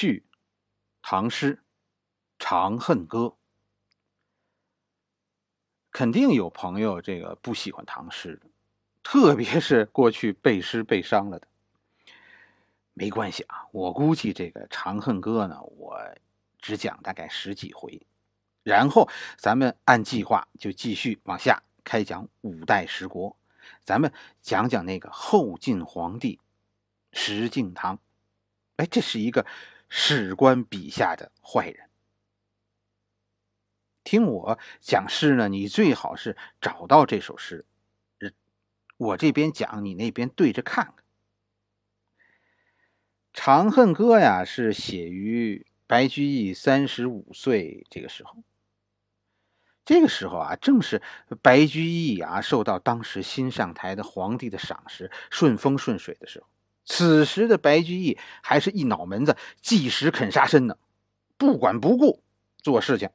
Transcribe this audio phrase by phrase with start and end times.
[0.00, 0.24] 序，
[1.02, 1.56] 唐诗
[2.38, 3.18] 《长恨歌》。
[5.90, 8.48] 肯定有朋友这个不喜欢唐诗的，
[9.02, 11.46] 特别是过去背诗背伤了的。
[12.94, 16.00] 没关系啊，我估计这个《长恨歌》呢，我
[16.58, 18.00] 只讲大概十几回，
[18.62, 19.06] 然后
[19.36, 23.36] 咱们按计划就继续往下开讲五代十国，
[23.84, 24.10] 咱们
[24.40, 26.40] 讲讲那个后晋皇帝
[27.12, 27.98] 石敬瑭。
[28.76, 29.44] 哎，这是一个
[29.90, 31.90] 史官笔下的坏人。
[34.04, 37.66] 听我讲诗呢，你最好是找到这首诗，
[38.96, 40.94] 我这边讲，你那边对着看看。
[43.32, 48.42] 《长恨歌》呀，是写于白居易三十五岁这个时候。
[49.84, 51.02] 这个时候啊，正是
[51.42, 56.46] 白居易啊受到当时新上台的皇帝的赏识，顺风顺水的时候。
[56.92, 60.76] 此时的白居易还是一脑门子计时肯杀身呢，
[61.38, 62.20] 不管不顾
[62.58, 63.10] 做事情。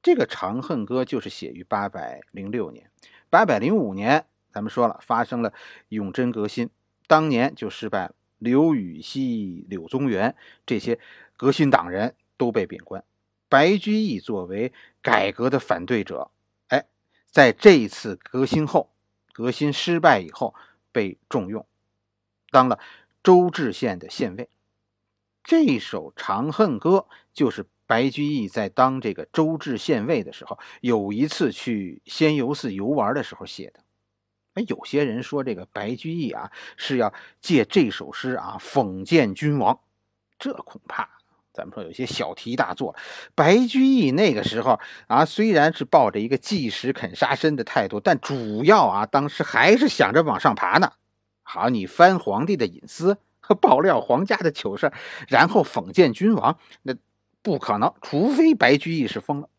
[0.00, 2.88] 这个《长恨歌》就是写于八百零六年，
[3.28, 5.52] 八百零五年，咱们说了发生了
[5.88, 6.70] 永贞革新，
[7.08, 8.14] 当年就失败了。
[8.38, 11.00] 刘禹锡、柳宗元这些
[11.36, 13.02] 革新党人都被贬官，
[13.48, 16.30] 白居易作为改革的反对者，
[16.68, 16.86] 哎，
[17.28, 18.92] 在这一次革新后，
[19.32, 20.54] 革新失败以后
[20.92, 21.66] 被重用。
[22.54, 22.78] 当了
[23.20, 24.48] 周至县的县尉，
[25.42, 33.80] 这首《长恨歌》就是白居易在当这个周至县尉的时候，有一次去仙游寺游玩的时候写的。
[34.52, 39.80] 哎，有些人说这个白居易啊是要借这首诗啊讽谏君王，
[40.38, 41.08] 这恐怕
[41.52, 42.94] 咱们说有些小题大做。
[43.34, 50.92] 白居易那个时候啊，虽然是抱着一个即时肯杀身的态度，但主要啊当时还是想着往上爬呢。
[51.46, 54.90] 好，你翻皇帝的隐私和 爆料皇家的糗事，
[55.28, 56.96] 然后讽谏君王，那
[57.42, 59.50] 不可能，除非白居易是疯了。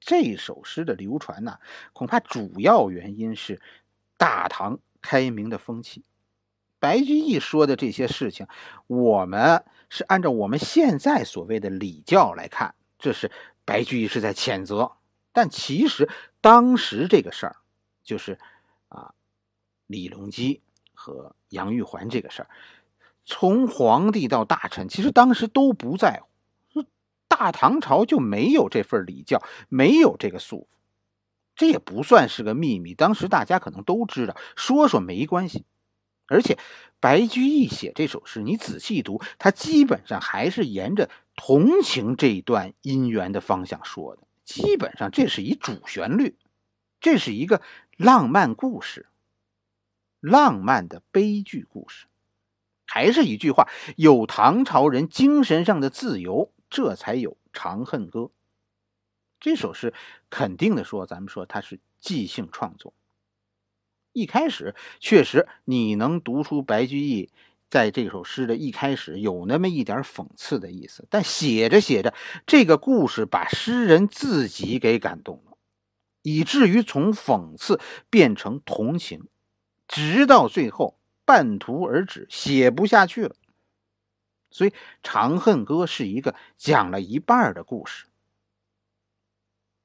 [0.00, 1.60] 这首诗的流传呢，
[1.92, 3.62] 恐怕主要原因是
[4.18, 6.04] 大唐开明的风气。
[6.80, 8.48] 白居易说的这些事情，
[8.88, 13.30] 我们是按照我们现在所谓的礼教来看，这是
[13.64, 14.92] 白居易是在谴责。
[15.32, 17.56] 但其实当时这个事儿，
[18.02, 18.36] 就是
[18.88, 19.14] 啊。
[19.88, 20.62] 李隆基
[21.06, 22.48] 和杨玉环这个事儿，
[23.24, 26.84] 从皇帝到大臣，其实当时都不在乎。
[27.28, 30.76] 大唐朝就没有这份礼教，没有这个束缚，
[31.54, 32.94] 这也不算是个秘密。
[32.94, 35.64] 当时大家可能都知道，说说没关系。
[36.26, 36.58] 而且
[36.98, 44.22] 白居易写这首诗，你仔细读，他基本上还是沿着同情这一段姻缘的方向说的。
[44.44, 46.36] 基本上这是一主旋律，
[47.00, 47.62] 这是一个
[47.96, 49.06] 浪漫故事。
[50.26, 52.06] 浪漫的悲剧故事，
[52.84, 58.20] 还是一句话：有唐朝人精神上的自由，这才有《长恨歌》。
[59.38, 59.94] 这首诗
[60.28, 62.92] 肯定的说，咱们说它是即兴创作。
[64.12, 67.30] 一开始确实你能读出白居易
[67.70, 72.12] 在这首诗的一开始有那么一点讽刺的意思，但写着写着，
[72.48, 75.56] 这个故事把诗人自己给感动了，
[76.22, 77.78] 以至于从讽刺
[78.10, 79.28] 变成同情。
[79.88, 83.34] 直到最后半途而止，写不下去了。
[84.50, 84.70] 所以
[85.02, 88.06] 《长恨歌》是一个讲了一半的故事。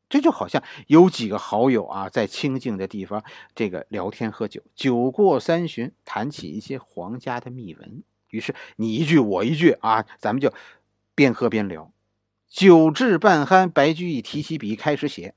[0.08, 3.24] 这就好像有几个好友啊，在清静的地方
[3.56, 8.04] 这个聊天喝酒，酒过三巡，谈起一些皇家的秘闻。
[8.30, 10.54] 于是你一句我一句啊，咱们就
[11.16, 11.92] 边喝边聊。
[12.50, 15.34] 酒至半酣，白居易提起笔开始写。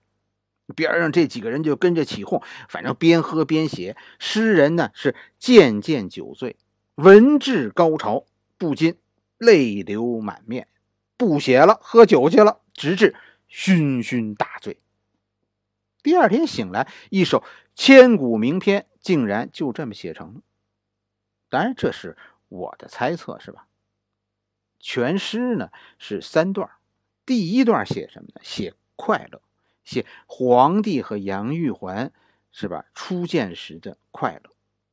[0.75, 3.97] 边上这几个人就跟着起哄，反正边喝边写。
[4.19, 6.57] 诗人呢是渐渐酒醉，
[6.95, 8.25] 文至高潮，
[8.57, 8.97] 不禁
[9.39, 10.69] 泪流满面，
[11.17, 13.15] 不写了，喝酒去了，直至
[13.51, 14.81] 醺醺大醉。
[16.03, 20.41] 第二天醒来，一首千古名篇竟然就这么写成了。
[21.49, 22.17] 当然，这是
[22.49, 23.67] 我的猜测，是吧？
[24.81, 26.71] 全诗呢是三段，
[27.25, 28.41] 第一段写什么呢？
[28.43, 29.41] 写快乐。
[29.85, 32.13] 写皇帝和杨玉环
[32.51, 32.87] 是吧？
[32.95, 34.51] 初见时的快乐，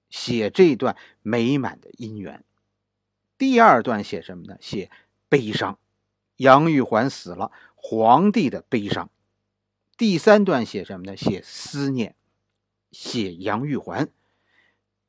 [0.09, 2.43] 写这段美满的姻缘。
[3.37, 4.57] 第二段写什么呢？
[4.59, 4.91] 写
[5.29, 5.79] 悲伤，
[6.37, 9.09] 杨玉环死了，皇帝的悲伤。
[9.95, 11.15] 第三段写什么呢？
[11.15, 12.15] 写思念，
[12.91, 14.09] 写杨玉环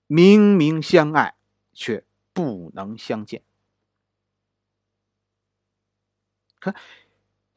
[0.06, 1.34] 明明相爱，
[1.72, 3.42] 却不能相见。
[6.60, 6.74] 可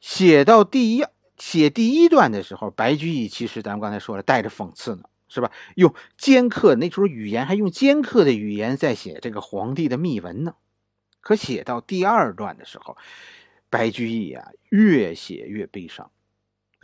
[0.00, 1.04] 写到第一。
[1.38, 5.50] 写第一段的时候，白居易其实咱们刚才说了，带着讽刺呢，是吧？
[5.74, 10.54] 用尖刻那时候语言，还用尖刻的语言在写这个皇帝的密文呢。
[11.20, 12.96] 可写到第二段的时候，
[13.68, 16.10] 白居易啊越写越悲伤。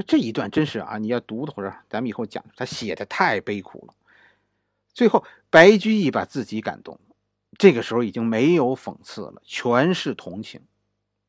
[0.07, 3.95] 这一段真是啊，你要读的或者咱们以后讲，他写的太悲苦了。
[4.93, 7.17] 最后，白居易把自己感动了。
[7.57, 10.61] 这个时候已经没有讽刺了，全是同情。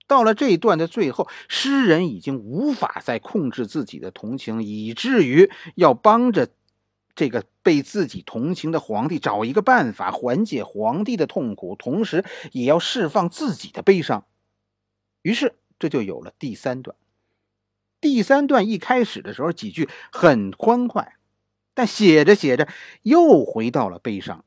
[0.08, 6.50] 到了这一段的最后，诗人已经无法再控制自己的同情，以至于要帮着
[7.16, 14.26] 这个被自己同情的皇帝找一个办法缓解皇帝的痛苦，同时也要释放自己的悲伤。
[15.22, 16.98] 于是，这就有了第三段。
[18.02, 21.16] 第三段一开始的时候，几句很欢快，
[21.74, 22.68] 但写着写着
[23.04, 24.44] 又回到了悲伤。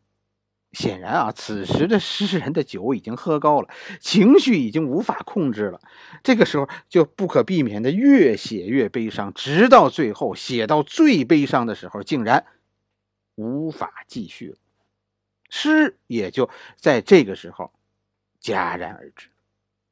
[0.76, 3.68] 显然啊，此时的诗人的酒已经喝高了，
[3.98, 5.80] 情绪已经无法控制了。
[6.22, 12.44] 这个时候就不可避免的越写越悲伤，直到最后写到最悲伤的时候，竟然
[13.36, 14.58] 无法继续了。
[15.48, 17.72] 诗也就在这个时候
[18.42, 19.28] 戛然而止。《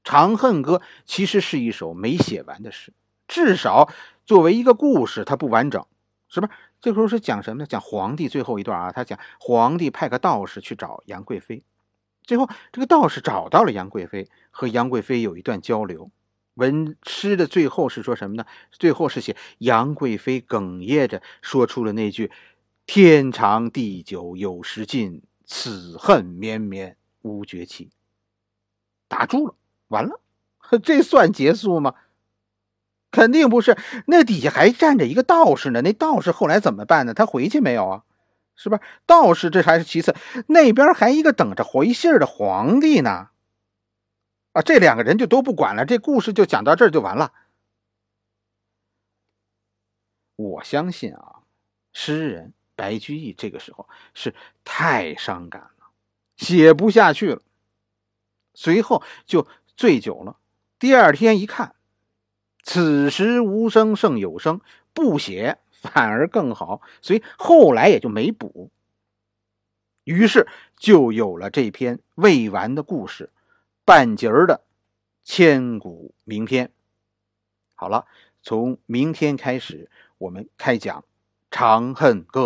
[0.04, 0.76] 长恨歌》
[1.06, 2.92] 其实是一首没写完的诗，
[3.26, 3.90] 至少
[4.26, 5.86] 作为一个故事，它不完整，
[6.28, 6.48] 是不
[6.84, 7.66] 这时候是讲什么呢？
[7.66, 11.64] 讲皇帝最后一段啊，他讲皇帝派个道士去找杨贵妃，
[12.24, 16.10] 最后这个道士找到了杨贵妃，和杨贵妃有一段交流。
[16.56, 18.44] 文诗的最后是说什么呢？
[18.70, 22.30] 最后是写杨贵妃哽咽着说出了那句
[22.84, 27.88] “天长地久有时尽，此恨绵绵无绝期”。
[29.08, 29.54] 打住了，
[29.88, 30.20] 完了，
[30.84, 31.94] 这算结束吗？
[33.14, 33.78] 肯定不是，
[34.08, 35.82] 那底下还站着一个道士呢。
[35.82, 37.14] 那道士后来怎么办呢？
[37.14, 38.02] 他回去没有啊？
[38.56, 38.82] 是不是？
[39.06, 40.16] 道士这还是其次，
[40.48, 43.28] 那边还一个等着回信的皇帝呢。
[44.50, 47.32] 啊，这两个人就都不管了，这故事就讲到这儿就完了。
[50.34, 51.42] 我相信啊，
[51.92, 54.34] 诗人白居易这个时候是
[54.64, 55.86] 太伤感了，
[56.36, 57.42] 写不下去了，
[58.54, 59.46] 随后就
[59.76, 60.36] 醉酒了。
[60.80, 61.73] 第二天一看。
[62.64, 64.60] 此时无声胜有声，
[64.92, 68.70] 不写反而更好，所以后来也就没补。
[70.02, 73.30] 于是就有了这篇未完的故事，
[73.84, 74.64] 半截儿的
[75.22, 76.72] 千古名篇。
[77.74, 78.06] 好了，
[78.42, 81.00] 从明天开始，我们开讲
[81.50, 82.40] 《长恨歌》。